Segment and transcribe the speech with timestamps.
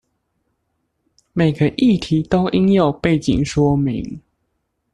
[1.31, 4.19] 每個議題都應有背景說明